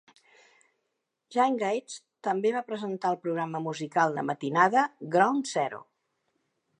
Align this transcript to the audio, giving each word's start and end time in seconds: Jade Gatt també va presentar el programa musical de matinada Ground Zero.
Jade 1.35 1.59
Gatt 1.63 1.97
també 2.27 2.53
va 2.55 2.63
presentar 2.71 3.11
el 3.15 3.19
programa 3.27 3.63
musical 3.67 4.17
de 4.19 4.23
matinada 4.33 4.87
Ground 5.17 5.53
Zero. 5.55 5.83